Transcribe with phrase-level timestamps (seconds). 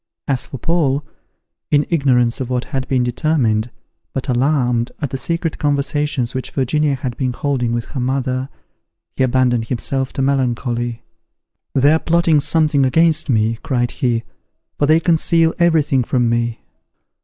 [0.27, 1.05] As for Paul,
[1.69, 3.69] in ignorance of what had been determined,
[4.13, 8.49] but alarmed at the secret conversations which Virginia had been holding with her mother,
[9.15, 11.03] he abandoned himself to melancholy.
[11.75, 14.23] "They are plotting something against me," cried he,
[14.79, 16.61] "for they conceal every thing from me."